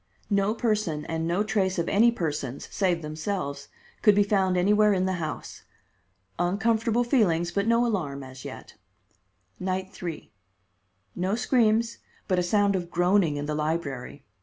No 0.31 0.55
person 0.55 1.05
and 1.05 1.27
no 1.27 1.43
trace 1.43 1.77
of 1.77 1.87
any 1.87 2.11
persons, 2.11 2.67
save 2.71 3.03
themselves, 3.03 3.67
could 4.01 4.15
be 4.15 4.23
found 4.23 4.57
anywhere 4.57 4.93
in 4.93 5.05
the 5.05 5.19
house. 5.21 5.61
Uncomfortable 6.39 7.03
feelings, 7.03 7.51
but 7.51 7.67
no 7.67 7.85
alarm 7.85 8.23
as 8.23 8.43
yet. 8.43 8.73
Night 9.59 9.91
3: 9.93 10.31
No 11.15 11.35
screams, 11.35 11.99
but 12.27 12.39
a 12.39 12.41
sound 12.41 12.75
of 12.75 12.89
groaning 12.89 13.37
in 13.37 13.45
the 13.45 13.53
library. 13.53 14.23